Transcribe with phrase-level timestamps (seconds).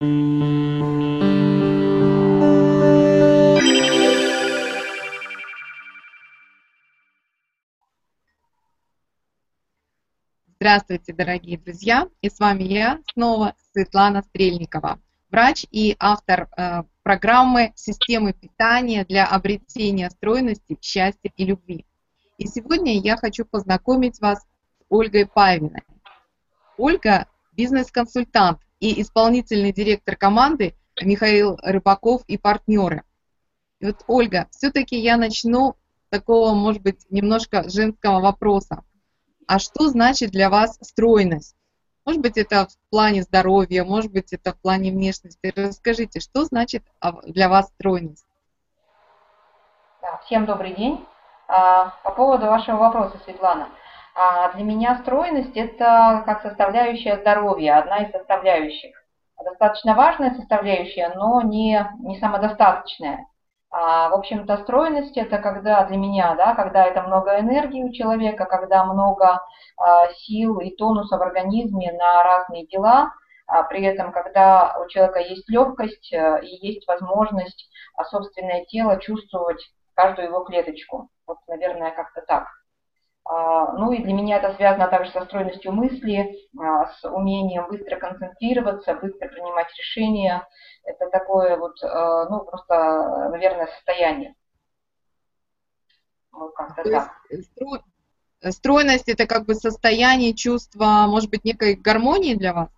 [0.00, 0.14] Здравствуйте,
[11.12, 12.08] дорогие друзья!
[12.22, 15.00] И с вами я снова, Светлана Стрельникова,
[15.32, 21.84] врач и автор э, программы «Системы питания для обретения стройности, счастья и любви».
[22.36, 24.46] И сегодня я хочу познакомить вас с
[24.88, 25.82] Ольгой Павиной.
[26.76, 27.26] Ольга–
[27.56, 33.02] бизнес-консультант и исполнительный директор команды Михаил Рыбаков и партнеры.
[33.80, 38.82] И вот, Ольга, все-таки я начну с такого, может быть, немножко женского вопроса
[39.48, 41.56] а что значит для вас стройность?
[42.04, 45.52] Может быть, это в плане здоровья, может быть, это в плане внешности.
[45.56, 48.26] Расскажите, что значит а, для вас стройность?
[50.02, 51.04] Да, всем добрый день.
[51.48, 53.68] А, по поводу вашего вопроса, Светлана.
[54.20, 58.96] А, для меня стройность– это как составляющая здоровья, одна из составляющих.
[59.44, 63.28] Достаточно важная составляющая, но не, не самодостаточная.
[63.70, 68.44] А, в общем-то, стройность это когда для меня, да, когда это много энергии у человека,
[68.46, 69.40] когда много
[69.76, 73.12] а, сил и тонуса в организме на разные дела,
[73.46, 78.98] а при этом, когда у человека есть легкость а, и есть возможность а, собственное тело
[78.98, 81.08] чувствовать каждую его клеточку.
[81.24, 82.48] Вот, наверное, как-то так.
[83.28, 87.96] А, ну и для меня это связано также со стройностью мысли, а, с умением быстро
[87.96, 90.48] концентрироваться, быстро принимать решения.
[90.82, 94.34] Это такое вот, а, ну просто, наверное, состояние.
[96.32, 97.12] Вот как-то так.
[98.50, 102.68] Стройность это как бы состояние, чувства, может быть, некой гармонии для вас?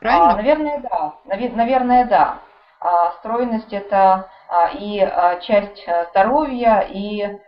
[0.00, 0.30] Правильно?
[0.30, 1.14] А, наверное, да.
[1.26, 2.40] Наверное, да.
[2.80, 7.38] А, стройность это а, и а, часть здоровья, и а,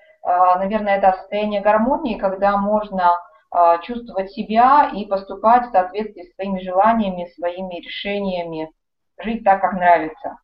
[0.59, 3.19] наверное, это состояние гармонии, когда можно
[3.51, 8.71] а, чувствовать себя и поступать в соответствии с своими желаниями, своими решениями,
[9.19, 10.39] жить так, как нравится.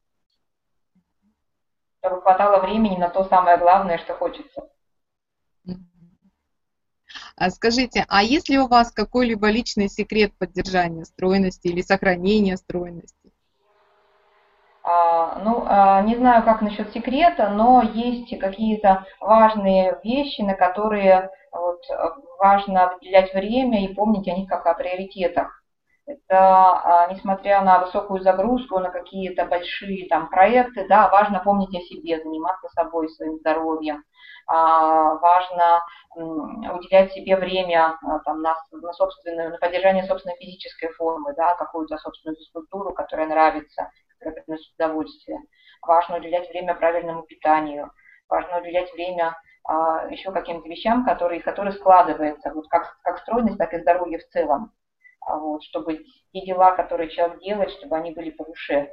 [2.01, 4.69] Чтобы хватало времени на то самое главное, что хочется.
[7.37, 13.24] А скажите, а есть ли у вас какой-либо личный секрет поддержания стройности или сохранения стройности?
[14.87, 21.31] А, ну, а, не знаю, как насчет секрета, но есть какие-то важные вещи, на которые
[21.51, 21.81] вот,
[22.39, 25.63] важно уделять время и помнить о них как о приоритетах.
[26.07, 31.81] Это, а, несмотря на высокую загрузку, на какие-то большие там проекты, да, важно помнить о
[31.81, 34.05] себе, заниматься собой, своим здоровьем.
[34.47, 35.81] Важно
[36.15, 42.37] уделять себе время там, на, на, собственную, на поддержание собственной физической формы, да, какую-то собственную
[42.37, 43.89] физкультуру, которая нравится,
[44.25, 45.39] которое приносит удовольствие.
[45.83, 47.91] Важно уделять время правильному питанию,
[48.29, 53.73] важно уделять время а, еще каким-то вещам, которые, которые складываются, вот как, как стройность, так
[53.73, 54.73] и здоровье в целом.
[55.21, 58.91] А вот, чтобы те дела, которые человек делает, чтобы они были по душе.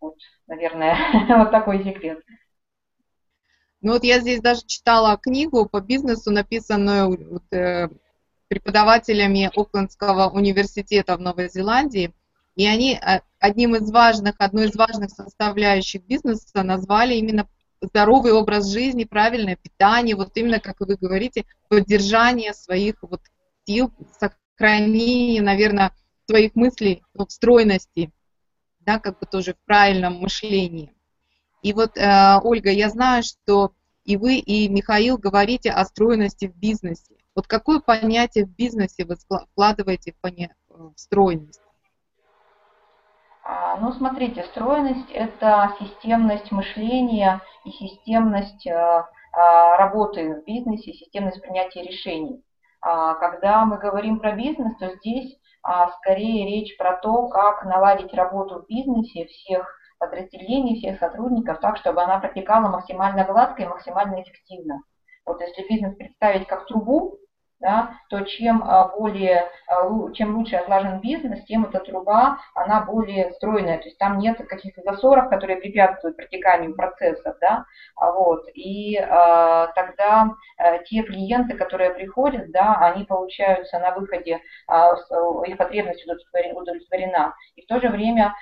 [0.00, 0.16] Вот,
[0.46, 0.96] наверное,
[1.38, 2.20] вот такой секрет.
[3.82, 7.88] Ну вот я здесь даже читала книгу по бизнесу, написанную вот, э,
[8.48, 12.12] преподавателями Оклендского университета в Новой Зеландии.
[12.56, 17.48] И они э, одним из важных, одной из важных составляющих бизнеса назвали именно
[17.80, 23.22] здоровый образ жизни, правильное питание, вот именно, как вы говорите, поддержание своих вот
[23.64, 25.92] сил, сохранение, наверное,
[26.28, 28.12] своих мыслей в стройности,
[28.80, 30.92] да, как бы тоже в правильном мышлении.
[31.62, 33.72] И вот, э, Ольга, я знаю, что
[34.04, 37.16] и вы, и Михаил говорите о стройности в бизнесе.
[37.34, 41.60] Вот какое понятие в бизнесе вы вкладываете в, поня- в стройность?
[43.70, 51.40] А, ну, смотрите, стройность– это системность мышления и системность э, а, работы в бизнесе, системность
[51.40, 52.42] принятия решений.
[52.80, 55.36] А, когда мы говорим про бизнес, то здесь
[55.98, 62.02] скорее речь про то, как наладить работу в бизнесе всех подразделений, всех сотрудников так, чтобы
[62.02, 64.82] она протекала максимально гладко и максимально эффективно.
[65.24, 67.19] Вот если бизнес представить как трубу,
[67.60, 73.32] да, то чем а, более, а, чем лучше отлажен бизнес, тем эта труба, она более
[73.34, 77.64] стройная, то есть там нет каких-то засоров, которые препятствуют протеканию процессов, да,
[77.96, 84.40] а вот, и а, тогда а, те клиенты, которые приходят, да, они получаются на выходе,
[84.66, 84.94] а,
[85.46, 88.34] их потребность удовлетворена, и в то же время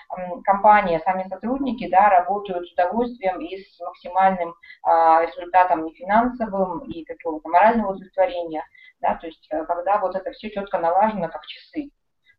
[0.44, 7.04] компания, сами сотрудники, да, работают с удовольствием и с максимальным а, результатом и финансовым, и
[7.04, 8.64] какого-то морального удовлетворения,
[9.00, 11.90] да, то есть э, когда вот это все четко налажено, как часы.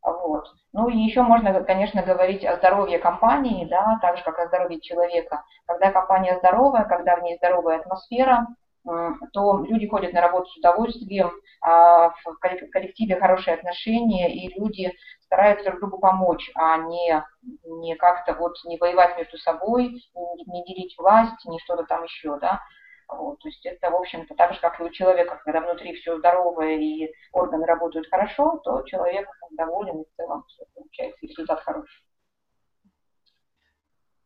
[0.01, 0.45] Вот.
[0.71, 4.79] Ну и еще можно, конечно, говорить о здоровье компании, да, так же, как о здоровье
[4.79, 5.43] человека.
[5.65, 8.47] Когда компания здоровая, когда в ней здоровая атмосфера,
[9.33, 11.31] то люди ходят на работу с удовольствием,
[11.61, 14.93] а в коллективе хорошие отношения, и люди
[15.25, 17.23] стараются друг другу помочь, а не,
[17.65, 22.61] не как-то вот не воевать между собой, не делить власть, не что-то там еще, да.
[23.09, 26.19] Вот, то есть это, в общем-то, так же, как и у человека, когда внутри все
[26.19, 32.03] здоровое и органы работают хорошо, то человек доволен и в целом все получается, результат хороший.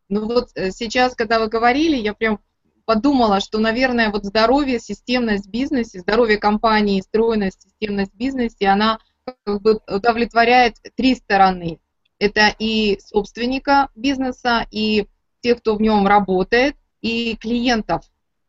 [0.09, 2.39] Ну вот э, сейчас, когда вы говорили, я прям
[2.85, 8.99] подумала, что, наверное, вот здоровье, системность в бизнесе, здоровье компании, стройность, системность в бизнесе, она
[9.45, 11.79] как бы удовлетворяет три стороны.
[12.19, 15.07] Это и собственника бизнеса, и
[15.39, 18.03] тех, кто в нем работает, и клиентов,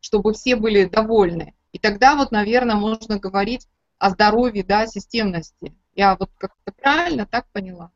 [0.05, 1.55] чтобы все были довольны.
[1.73, 3.67] И тогда вот, наверное, можно говорить
[3.97, 5.75] о здоровье, да, системности.
[5.95, 7.91] Я вот как-то правильно так поняла?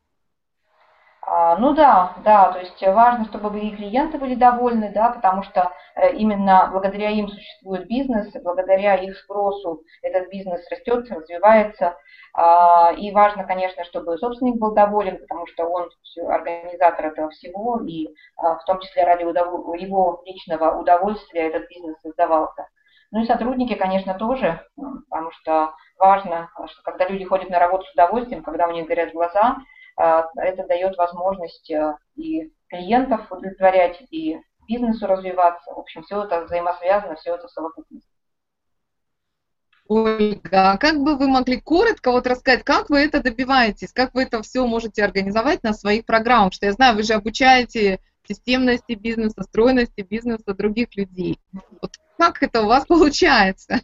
[1.31, 5.71] А, ну да, да, то есть важно, чтобы и клиенты были довольны, да, потому что
[5.95, 11.95] э, именно благодаря им существует бизнес, благодаря их спросу этот бизнес растет, развивается.
[12.33, 15.89] А, и важно, конечно, чтобы собственник был доволен, потому что он
[16.27, 22.67] организатор этого всего, и а, в том числе ради его личного удовольствия этот бизнес создавался.
[23.11, 27.93] Ну и сотрудники, конечно, тоже, потому что важно, что когда люди ходят на работу с
[27.93, 29.57] удовольствием, когда у них горят глаза,
[29.99, 35.73] это дает возможность э, и клиентов удовлетворять, и бизнесу развиваться.
[35.73, 38.07] В общем, все это взаимосвязано, все это совокупность.
[39.87, 44.23] Ольга, а как бы вы могли коротко вот рассказать, как вы это добиваетесь, как вы
[44.23, 46.53] это все можете организовать на своих программах?
[46.53, 51.39] Что я знаю, вы же обучаете системности бизнеса, стройности бизнеса других людей.
[51.81, 53.79] Вот как это у вас получается?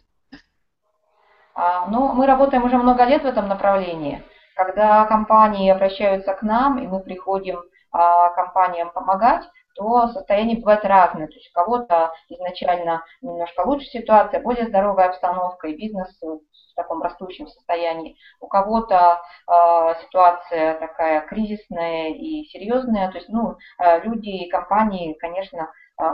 [1.54, 4.22] А, ну, мы работаем уже много лет в этом направлении.
[4.56, 7.62] Когда компании обращаются к нам, и мы приходим
[7.92, 9.44] а, компаниям помогать,
[9.74, 11.26] то состояние бывает разное.
[11.26, 16.40] То есть у кого-то изначально немножко лучше ситуация, более здоровая обстановка, и бизнес в
[16.74, 18.16] таком растущем состоянии.
[18.40, 23.10] У кого-то э, ситуация такая кризисная и серьезная.
[23.10, 25.70] То есть ну, э, люди и компании, конечно,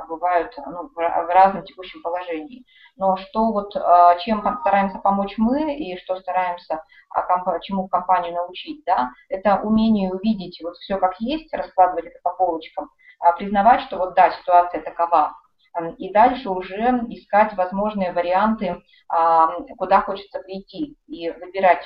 [0.09, 2.65] бывают ну, в разном текущем положении.
[2.97, 7.23] Но что вот, а, чем стараемся помочь мы и что стараемся а,
[7.61, 12.91] чему компанию научить, да, это умение увидеть вот все как есть, раскладывать это по полочкам,
[13.39, 15.33] признавать, что вот да, ситуация такова,
[15.99, 18.83] и дальше уже искать возможные варианты,
[19.79, 21.85] куда хочется прийти, и выбирать,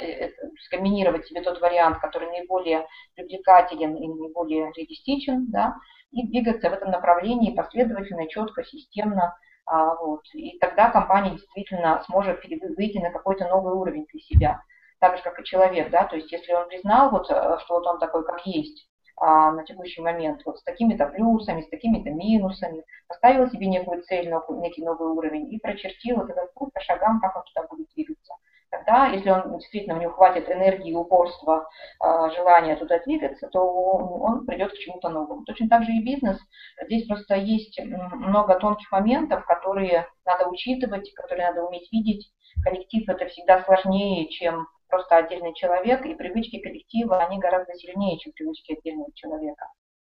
[0.00, 0.30] э,
[0.66, 5.76] скомбинировать себе тот вариант, который наиболее привлекателен и наиболее реалистичен, да,
[6.10, 9.36] и двигаться в этом направлении последовательно, четко, системно.
[9.66, 10.22] А, вот.
[10.32, 14.62] И тогда компания действительно сможет выйти на какой-то новый уровень для себя.
[15.00, 17.86] Так же, как и человек, да, то есть если он признал, вот, э, что вот
[17.86, 18.88] он такой, как есть,
[19.20, 24.32] а, на текущий момент, вот с такими-то плюсами, с такими-то минусами, поставил себе некую цель,
[24.50, 28.34] некий новый уровень и прочертил вот этот путь по шагам, как он туда будет двигаться
[28.70, 31.68] тогда, если он действительно у него хватит энергии, упорства,
[32.00, 35.44] а, желания туда двигаться, то он придет к чему-то новому.
[35.44, 36.38] Точно так же и бизнес.
[36.84, 42.30] Здесь просто есть много тонких моментов, которые надо учитывать, которые надо уметь видеть.
[42.62, 48.32] Коллектив это всегда сложнее, чем просто отдельный человек, и привычки коллектива, они гораздо сильнее, чем
[48.32, 49.66] привычки отдельного человека.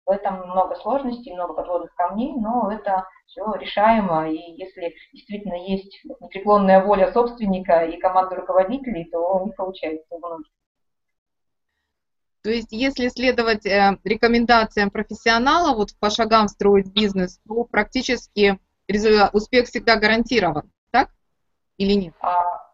[0.06, 4.30] В этом много сложностей, много подводных камней, но это все решаемо.
[4.30, 10.18] И если действительно есть непреклонная воля собственника и команды руководителей, то у них получается у
[10.18, 10.46] многих.
[12.42, 18.58] То есть, если следовать э, рекомендациям профессионала, вот по шагам строить бизнес, то практически
[19.34, 21.10] успех всегда гарантирован, так?
[21.76, 22.14] Или нет?
[22.20, 22.67] А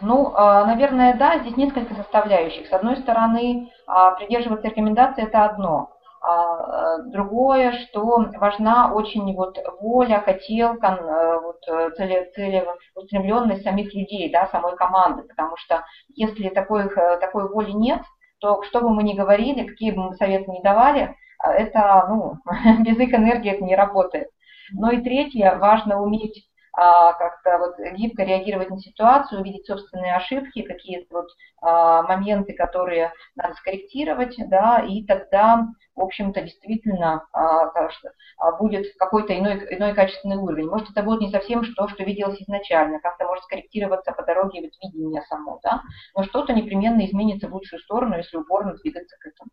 [0.00, 2.66] ну, а, наверное, да, здесь несколько составляющих.
[2.66, 5.90] С одной стороны, а, придерживаться рекомендаций– это одно.
[6.24, 14.30] А, другое, что важна очень вот воля, хотелка, э, вот, э, цели, целеустремленность самих людей,
[14.30, 18.02] да, самой команды, потому что если такой, э, такой воли нет,
[18.38, 22.36] то что бы мы ни говорили, какие бы мы советы ни давали, это, ну,
[22.84, 24.28] без их энергии это не работает.
[24.72, 31.14] Ну и третье, важно уметь как-то вот гибко реагировать на ситуацию, увидеть собственные ошибки, какие-то
[31.14, 31.28] вот
[31.60, 39.66] а, моменты, которые надо скорректировать, да, и тогда, в общем-то, действительно а, будет какой-то иной,
[39.76, 40.68] иной качественный уровень.
[40.68, 44.72] Может, это будет не совсем то, что виделось изначально, как-то может скорректироваться по дороге вот
[44.82, 45.82] видения само, да,
[46.16, 49.50] но что-то непременно изменится в лучшую сторону, если упорно двигаться к этому,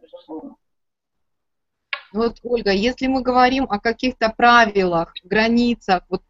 [0.00, 0.56] безусловно.
[2.12, 6.22] Вот, Ольга, если мы говорим о каких-то правилах, границах, вот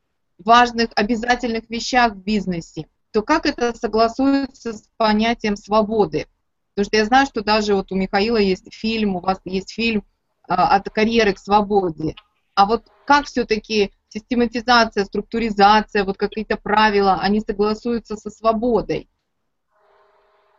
[0.45, 6.27] важных обязательных вещах в бизнесе, то как это согласуется с понятием свободы?
[6.75, 10.05] Потому что я знаю, что даже вот у Михаила есть фильм, у вас есть фильм
[10.49, 12.15] а, от карьеры к свободе.
[12.55, 19.09] А вот как все-таки систематизация, структуризация, вот какие-то правила, они согласуются со свободой?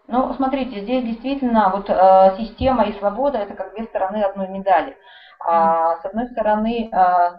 [0.08, 4.98] Ну, смотрите, здесь действительно вот э, система и свобода это как две стороны одной медали.
[5.40, 7.38] А, с одной стороны, э,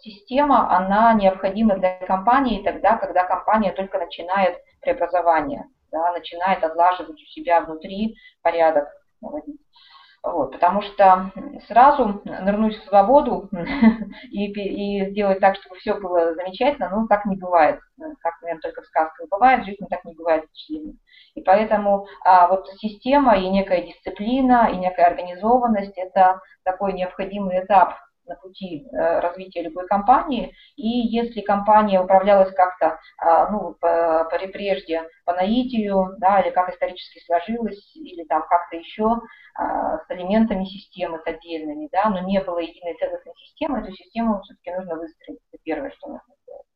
[0.00, 7.26] система, она необходима для компании тогда, когда компания только начинает преобразование, да, начинает отлаживать у
[7.26, 8.88] себя внутри порядок
[10.22, 11.32] Вот, потому что
[11.66, 13.48] сразу нырнуть в свободу
[14.30, 17.80] и, и сделать так, чтобы все было замечательно, ну, так не бывает.
[18.20, 20.44] Как, наверное, только в сказках бывает, в жизни так не бывает.
[21.34, 27.96] И поэтому а, вот система и некая дисциплина, и некая организованность– это такой необходимый этап
[28.26, 30.54] на пути э, развития любой компании.
[30.76, 33.76] И если компания управлялась как-то, а, ну,
[34.52, 39.20] прежде по наитию, да, или как исторически сложилось, или там как-то еще
[39.54, 44.40] а, с элементами системы, с отдельными, да, но не было единой целостной системы, эту систему
[44.42, 45.40] все-таки нужно выстроить.
[45.50, 46.66] Это первое, что нужно сделать.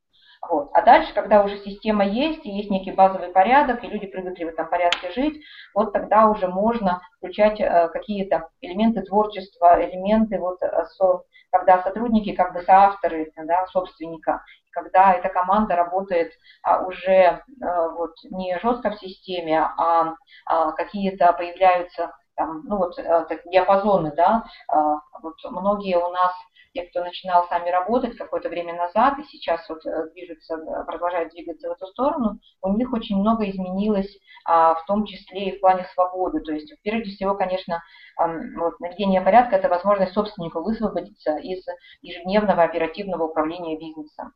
[0.49, 0.71] Вот.
[0.75, 4.49] А дальше, когда уже система есть, и есть некий базовый порядок, и люди привыкли в
[4.49, 5.43] этом порядке жить,
[5.75, 11.23] вот тогда уже можно включать э, какие-то элементы творчества, элементы, вот, э, со,
[11.59, 16.33] когда сотрудники как бы соавторы, да, собственника, когда эта команда работает
[16.63, 22.97] а, уже э, вот, не жестко в системе, а, а какие-то появляются там, ну вот,
[22.97, 26.33] так, диапазоны, да, а, вот многие у нас
[26.77, 31.33] те, кто начинал сами работать какое-то время назад и сейчас вот э, движется, э, продолжают
[31.33, 34.15] двигаться в эту сторону, у них очень много изменилось,
[34.45, 36.41] а, в том числе и в плане свободы.
[36.41, 37.83] То есть, прежде всего, конечно,
[38.19, 41.65] вот, наведение порядка– это возможность собственнику высвободиться из
[42.03, 44.33] ежедневного оперативного управления бизнесом.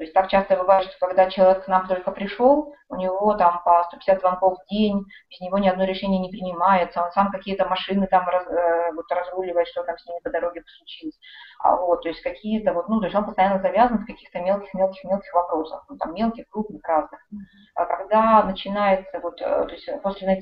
[0.00, 3.60] То есть так часто бывает, что когда человек к нам только пришел, у него там
[3.66, 7.68] по 150 звонков в день, без него ни одно решение не принимается, он сам какие-то
[7.68, 11.20] машины там раз, э, вот, разруливает, что там с ними по дороге случилось.
[11.62, 15.34] А вот, то есть какие-то вот, ну, то есть он постоянно завязан в каких-то мелких-мелких-мелких
[15.34, 17.20] вопросах, ну, там мелких, крупных, разных.
[17.74, 20.40] А когда начинается вот, э, то есть после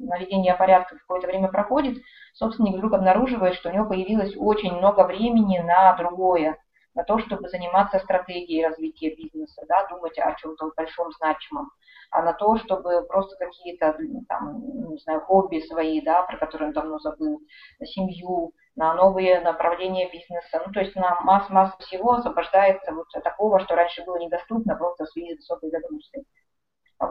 [0.00, 1.98] наведения порядка какое-то время проходит,
[2.32, 6.56] собственник вдруг обнаруживает, что у него появилось очень много времени на другое,
[6.94, 11.70] на то, чтобы заниматься стратегией развития бизнеса, да, думать о чем-то большом, значимом,
[12.10, 13.96] а на то, чтобы просто какие-то,
[14.28, 17.40] там, не знаю, хобби свои, да, про которые он давно забыл,
[17.80, 23.60] на семью, на новые направления бизнеса, ну, то есть на масс-масс всего освобождается вот такого,
[23.60, 26.24] что раньше было недоступно просто в связи с высокой загрузкой.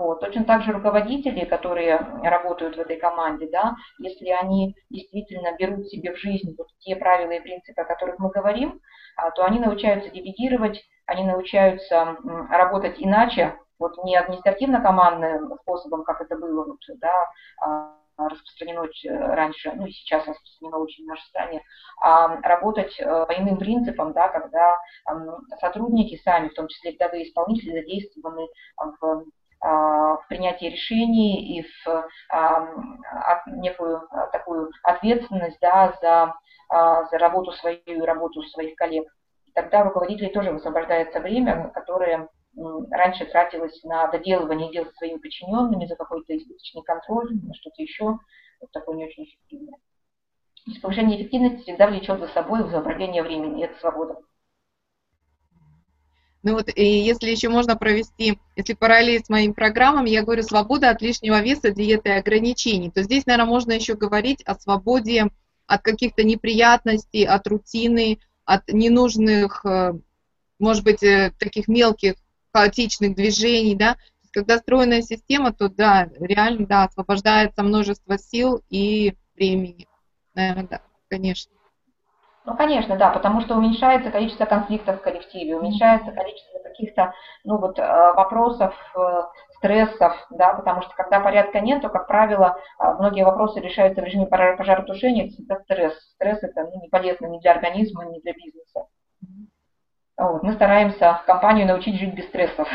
[0.02, 0.20] Вот.
[0.20, 6.12] Точно так же руководители, которые работают в этой команде, да, если они действительно берут себе
[6.12, 8.82] в жизнь вот те правила и принципы, о которых мы говорим,
[9.16, 12.18] а, то они научаются делегировать, они научаются
[12.50, 17.28] работать иначе, вот не административно-командным способом, как это было вот, да,
[17.62, 18.88] а, распространено
[19.36, 21.62] раньше, ну и сейчас распространено очень в нашей стране,
[22.02, 24.78] а работать э, по иным принципам, да, когда
[25.60, 29.24] сотрудники сами, в том числе рядовые исполнители, задействованы в а,
[29.62, 32.10] в принятии решений и в
[33.48, 34.02] некую
[34.32, 36.34] такую ответственность да, за,
[37.12, 39.08] за работу свою и работу своих коллег.
[39.54, 42.30] Тогда руководителей тоже высвобождается время, которое
[42.92, 48.18] раньше тратилось на доделывание дел своими подчиненными, за какой-то избыточный контроль, на что-то еще,
[48.60, 49.78] вот такое не очень эффективное.
[50.66, 54.18] То есть повышение эффективности всегда влечет за собой высвобождение времени, и это свобода.
[56.44, 60.90] Ну вот, и если еще можно провести, если параллель с моим программам, я говорю, свобода
[60.90, 65.28] от лишнего веса, диеты и ограничений, то здесь, наверное, можно еще говорить о свободе
[65.68, 69.94] от каких-то неприятностей, от рутины, от ненужных, э,
[70.60, 72.16] может быть, э, таких мелких
[72.54, 73.98] хаотичных движений, да,
[74.32, 79.88] когда стройная система, то да, реально, да, освобождается множество сил и времени.
[80.34, 81.52] Наверное, да, конечно.
[82.44, 87.78] Ну, конечно, да, потому что уменьшается количество конфликтов в коллективе, уменьшается количество каких-то, ну, вот,
[87.78, 89.22] э, вопросов, э,
[89.58, 94.06] стрессов, да, потому что когда порядка нет, то, как правило, э, многие вопросы решаются в
[94.06, 95.94] режиме пожаротушения, это всегда стресс.
[96.16, 98.88] Стресс это ну, не полезно ни для организма, ни для бизнеса.
[100.18, 100.42] Вот.
[100.42, 102.68] Мы стараемся компанию научить жить без стрессов.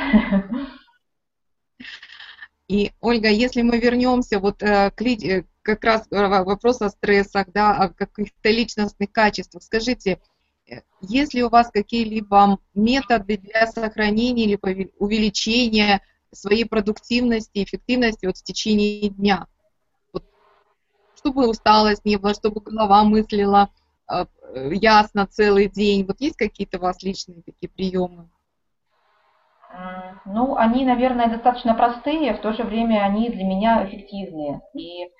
[2.69, 4.93] И, Ольга, если мы вернемся вот к,
[5.67, 9.65] как раз вопрос о стрессах, да, о каких-то личностных качествах.
[9.65, 10.21] Скажите,
[10.71, 18.37] э, есть ли у вас какие-либо методы для сохранения или увеличения своей продуктивности, эффективности вот
[18.37, 19.49] в течение дня?
[20.13, 20.25] Вот,
[21.17, 23.71] чтобы усталость не было, чтобы голова мыслила
[24.09, 24.25] э,
[24.73, 26.07] ясно целый день.
[26.07, 28.29] Вот есть какие-то у вас личные такие приемы?
[30.25, 34.61] Ну, они, наверное, достаточно простые, в то же время они для меня эффективные.
[34.75, 35.11] И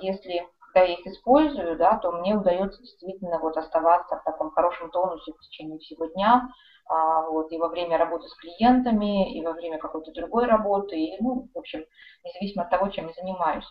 [0.00, 0.46] если
[0.76, 5.32] когда я их использую, да, то мне удается действительно вот оставаться в таком хорошем тонусе
[5.32, 6.48] в течение всего дня,
[6.86, 11.16] а, вот, и во время работы с клиентами, и во время какой-то другой работы, и,
[11.22, 11.82] ну, в общем,
[12.24, 13.66] независимо от того, чем я занимаюсь.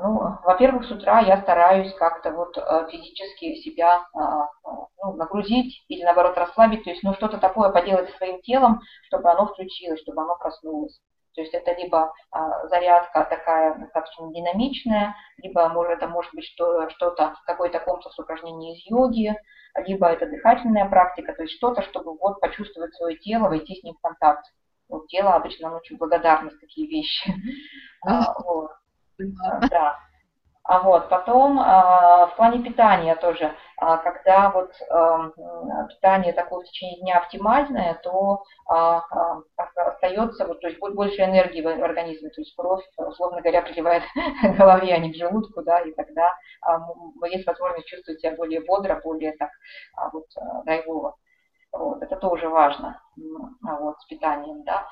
[0.00, 4.48] Ну, во-первых, с утра я стараюсь как-то вот э, физически себя а,
[5.02, 9.46] ну, нагрузить или наоборот расслабить, то есть ну что-то такое поделать своим телом, чтобы оно
[9.46, 11.00] включилось, чтобы оно проснулось.
[11.38, 16.90] То есть это либо а, зарядка такая достаточно динамичная, либо может, это может быть что,
[16.90, 19.36] что-то, какой-то комплекс упражнений из йоги,
[19.86, 23.94] либо это дыхательная практика, то есть что-то, чтобы вот почувствовать свое тело, войти с ним
[23.94, 24.46] в контакт.
[24.88, 27.32] Вот тело обычно очень благодарно за такие вещи.
[28.04, 28.34] А.
[29.70, 29.96] Да.
[30.68, 35.30] А вот потом а, в плане питания тоже, а, когда вот а,
[35.88, 39.02] питание такое в течение дня оптимальное, то а,
[39.56, 44.02] остается, вот, то есть больше энергии в организме, то есть кровь, условно говоря, приливает
[44.42, 46.80] к голове, а не к желудку, да, и тогда а,
[47.28, 49.50] есть возможность чувствовать себя более бодро, более так
[50.12, 50.26] вот
[50.66, 51.16] драйвово.
[51.72, 53.00] Вот, это тоже важно
[53.62, 54.86] вот, с питанием, да.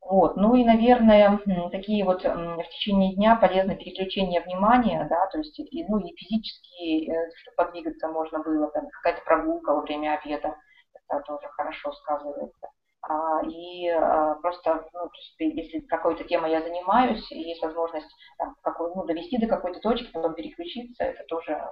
[0.00, 0.36] Вот.
[0.36, 1.38] Ну и, наверное,
[1.70, 7.10] такие вот в течение дня полезны переключение внимания, да, то есть и, ну, и физически,
[7.10, 10.56] э, чтобы подвигаться можно было, там, какая-то прогулка во время обеда,
[10.94, 12.68] это тоже хорошо сказывается.
[13.02, 18.10] А, и а, просто, ну, то есть, если какой-то темой я занимаюсь, и есть возможность
[18.38, 21.62] там, какой, ну, довести до какой-то точки, потом переключиться, это тоже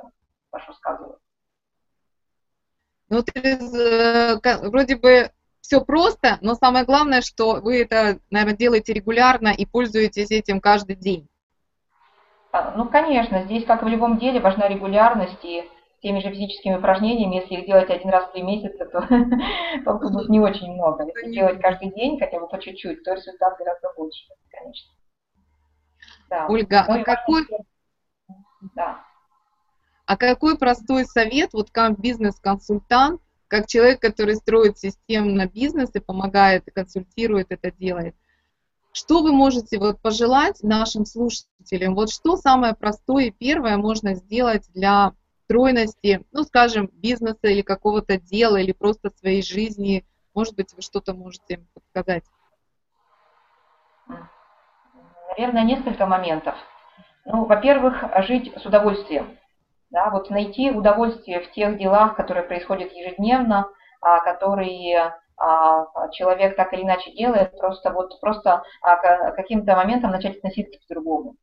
[0.51, 1.23] хорошо сказывается.
[3.11, 5.31] Ну, ты э, вроде бы
[5.69, 10.97] все просто, но самое главное, что вы это, наверное, делаете регулярно и пользуетесь этим каждый
[10.97, 11.29] день.
[12.53, 15.69] А, ну, конечно, здесь, как и в любом деле, важна регулярность и
[16.01, 19.07] теми же физическими упражнениями, если их делать один раз в три месяца, то
[19.85, 21.05] толку будет не очень много.
[21.05, 24.91] Если делать каждый день хотя бы по чуть-чуть, то результат гораздо больше, конечно.
[26.31, 26.47] Да.
[26.49, 27.47] Ольга, а какой...
[28.75, 29.05] Да.
[30.07, 36.69] А какой простой совет, вот как бизнес-консультант, как человек, который строит системно бизнес и помогает,
[36.69, 38.14] и консультирует, это делает.
[38.93, 41.95] Что вы можете вот пожелать нашим слушателям?
[41.95, 45.12] Вот что самое простое и первое можно сделать для
[45.45, 50.05] стройности, ну, скажем, бизнеса или какого-то дела, или просто своей жизни?
[50.35, 52.25] Может быть, вы что-то можете подсказать?
[55.31, 56.55] Наверное, несколько моментов.
[57.25, 59.38] Ну, во-первых, жить с удовольствием.
[59.90, 63.70] Да, вот найти удовольствие в тех делах, которые происходят ежедневно,
[64.03, 70.37] а, которые а, человек так или иначе делает, просто вот просто а, каким-то моментом начать
[70.37, 71.37] относиться к другому.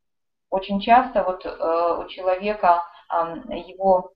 [0.48, 2.80] Очень часто вот э, у человека
[3.66, 4.12] его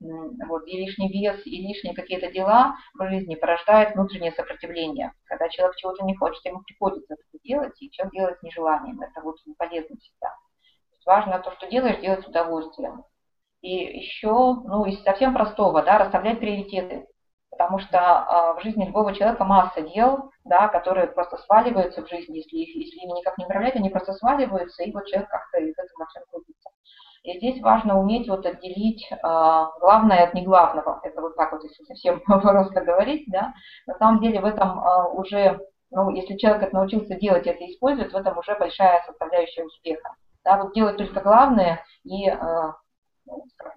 [0.47, 5.11] вот, и лишний вес, и лишние какие-то дела в жизни порождают внутреннее сопротивление.
[5.25, 9.01] Когда человек чего-то не хочет, ему приходится это делать, и человек делает с нежеланием.
[9.01, 10.33] Это вот полезно всегда.
[11.05, 13.03] Важно то, что делаешь, делать с удовольствием.
[13.61, 17.07] И еще, ну, из совсем простого, да, расставлять приоритеты.
[17.51, 22.37] Потому что а, в жизни любого человека масса дел, да, которые просто сваливаются в жизни,
[22.37, 26.07] если, если ими никак не управлять, они просто сваливаются, и вот человек как-то из этого
[26.07, 26.69] всем крутится.
[27.23, 31.01] И здесь важно уметь вот отделить а, главное от неглавного.
[31.03, 33.53] Это вот так вот, если совсем просто говорить, да.
[33.85, 35.59] На самом деле в этом а, уже,
[35.91, 40.15] ну, если человек это научился делать это и использовать, в этом уже большая составляющая успеха.
[40.43, 42.75] Да, вот делать только главное и а,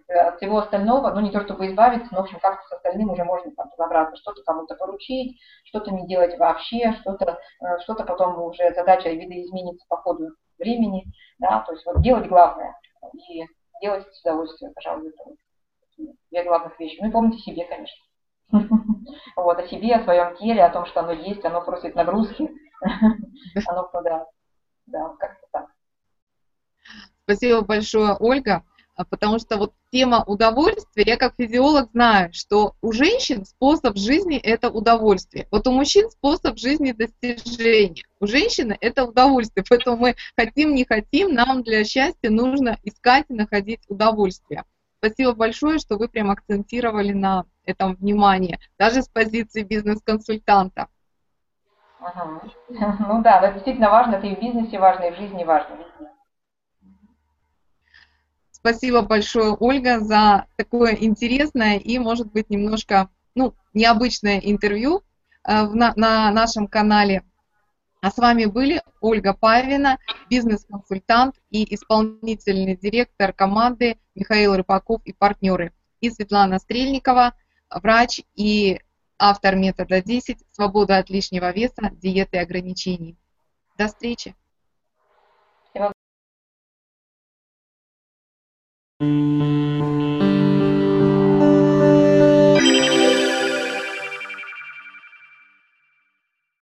[0.08, 3.24] от всего остального, ну не то чтобы избавиться, но в общем как-то с остальным уже
[3.24, 8.72] можно там разобраться, что-то кому-то поручить, что-то не делать вообще, что-то э, что потом уже
[8.74, 11.04] задача видоизменится по ходу времени,
[11.38, 12.74] да, то есть вот делать главное
[13.28, 13.44] и
[13.80, 16.98] делать с удовольствием, пожалуй, это две главных вещи.
[17.00, 18.04] Ну и помните себе, конечно.
[19.36, 22.48] Вот, о себе, о своем теле, о том, что оно есть, оно просит нагрузки,
[23.66, 24.26] оно, да,
[24.86, 25.66] да, как-то так.
[27.24, 28.64] Спасибо большое, Ольга.
[28.96, 34.36] А потому что вот тема удовольствия, я как физиолог знаю, что у женщин способ жизни–
[34.42, 35.48] это удовольствие.
[35.50, 38.04] Вот у мужчин способ жизни– достижения.
[38.20, 39.64] У женщины– это удовольствие.
[39.68, 44.64] Поэтому мы хотим, не хотим, нам для счастья нужно искать и находить удовольствие.
[44.98, 50.86] Спасибо большое, что вы прям акцентировали на этом внимание, даже с позиции бизнес-консультанта.
[52.00, 52.42] Ага.
[53.08, 55.76] Ну да, это действительно важно, это и в бизнесе важно, и в жизни важно.
[58.66, 65.02] Спасибо большое, Ольга, за такое интересное и, может быть, немножко ну, необычное интервью
[65.46, 67.24] э, на, на нашем канале.
[68.00, 69.98] А с вами были Ольга Павина,
[70.30, 77.34] бизнес-консультант и исполнительный директор команды Михаил Рыбаков и партнеры, и Светлана Стрельникова,
[77.68, 78.80] врач и
[79.18, 83.18] автор метода 10 «Свобода от лишнего веса, диеты и ограничений».
[83.76, 84.34] До встречи!
[89.00, 90.23] thank you